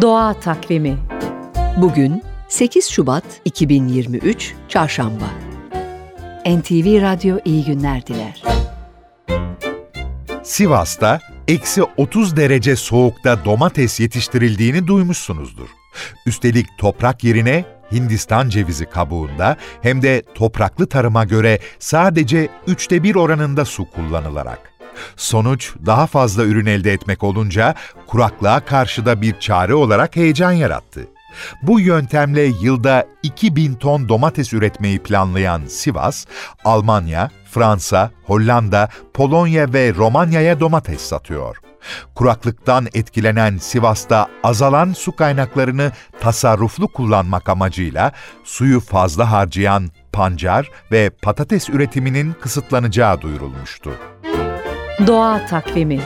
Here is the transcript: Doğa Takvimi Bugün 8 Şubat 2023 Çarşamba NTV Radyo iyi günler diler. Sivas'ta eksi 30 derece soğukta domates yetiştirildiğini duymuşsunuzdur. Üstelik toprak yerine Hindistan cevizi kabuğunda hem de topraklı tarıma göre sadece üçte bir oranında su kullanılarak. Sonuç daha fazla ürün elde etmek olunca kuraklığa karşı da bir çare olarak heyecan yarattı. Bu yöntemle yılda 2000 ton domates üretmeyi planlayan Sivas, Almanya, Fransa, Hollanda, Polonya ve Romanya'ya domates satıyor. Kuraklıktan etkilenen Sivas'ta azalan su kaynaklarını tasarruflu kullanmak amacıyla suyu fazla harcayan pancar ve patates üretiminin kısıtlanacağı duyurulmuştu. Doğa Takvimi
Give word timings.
Doğa 0.00 0.34
Takvimi 0.34 0.98
Bugün 1.76 2.22
8 2.48 2.88
Şubat 2.88 3.24
2023 3.44 4.54
Çarşamba 4.68 5.24
NTV 6.46 7.02
Radyo 7.02 7.38
iyi 7.44 7.64
günler 7.64 8.06
diler. 8.06 8.42
Sivas'ta 10.42 11.20
eksi 11.48 11.82
30 11.82 12.36
derece 12.36 12.76
soğukta 12.76 13.44
domates 13.44 14.00
yetiştirildiğini 14.00 14.86
duymuşsunuzdur. 14.86 15.68
Üstelik 16.26 16.66
toprak 16.78 17.24
yerine 17.24 17.64
Hindistan 17.92 18.48
cevizi 18.48 18.86
kabuğunda 18.86 19.56
hem 19.82 20.02
de 20.02 20.22
topraklı 20.34 20.86
tarıma 20.86 21.24
göre 21.24 21.58
sadece 21.78 22.48
üçte 22.66 23.02
bir 23.02 23.14
oranında 23.14 23.64
su 23.64 23.90
kullanılarak. 23.90 24.77
Sonuç 25.16 25.72
daha 25.86 26.06
fazla 26.06 26.44
ürün 26.44 26.66
elde 26.66 26.92
etmek 26.92 27.24
olunca 27.24 27.74
kuraklığa 28.06 28.60
karşı 28.60 29.06
da 29.06 29.22
bir 29.22 29.40
çare 29.40 29.74
olarak 29.74 30.16
heyecan 30.16 30.52
yarattı. 30.52 31.08
Bu 31.62 31.80
yöntemle 31.80 32.42
yılda 32.42 33.06
2000 33.22 33.74
ton 33.74 34.08
domates 34.08 34.52
üretmeyi 34.52 34.98
planlayan 34.98 35.62
Sivas, 35.66 36.26
Almanya, 36.64 37.30
Fransa, 37.50 38.10
Hollanda, 38.24 38.88
Polonya 39.14 39.72
ve 39.72 39.94
Romanya'ya 39.94 40.60
domates 40.60 41.00
satıyor. 41.00 41.56
Kuraklıktan 42.14 42.86
etkilenen 42.94 43.58
Sivas'ta 43.58 44.28
azalan 44.42 44.92
su 44.92 45.16
kaynaklarını 45.16 45.92
tasarruflu 46.20 46.88
kullanmak 46.88 47.48
amacıyla 47.48 48.12
suyu 48.44 48.80
fazla 48.80 49.32
harcayan 49.32 49.90
pancar 50.12 50.70
ve 50.92 51.10
patates 51.22 51.68
üretiminin 51.70 52.32
kısıtlanacağı 52.40 53.20
duyurulmuştu. 53.20 53.90
Doğa 55.06 55.46
Takvimi 55.46 56.00